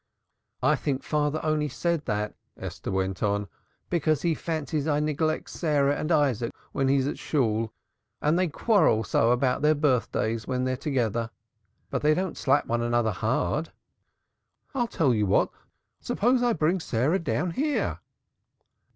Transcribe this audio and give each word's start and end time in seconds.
"I 0.63 0.75
think 0.75 1.03
father 1.03 1.39
only 1.43 1.69
said 1.69 2.05
that," 2.05 2.33
Esther 2.57 2.89
went 2.89 3.21
on, 3.21 3.47
"because 3.91 4.23
he 4.23 4.33
fancies 4.33 4.87
I 4.87 4.99
neglect 4.99 5.51
Sarah 5.51 5.95
and 5.95 6.11
Isaac 6.11 6.51
when 6.71 6.87
he's 6.87 7.05
at 7.07 7.19
Shool 7.19 7.71
and 8.19 8.39
they 8.39 8.47
quarrel 8.47 9.03
so 9.03 9.29
about 9.31 9.61
their 9.61 9.75
birthdays 9.75 10.47
when 10.47 10.63
they're 10.63 10.75
together. 10.75 11.29
But 11.91 12.01
they 12.01 12.15
don't 12.15 12.35
slap 12.35 12.65
one 12.65 12.81
another 12.81 13.11
hard. 13.11 13.71
I'll 14.73 14.87
tell 14.87 15.13
you 15.13 15.27
what! 15.27 15.51
Suppose 15.99 16.41
I 16.41 16.53
bring 16.53 16.79
Sarah 16.79 17.19
down 17.19 17.51
here!" 17.51 17.99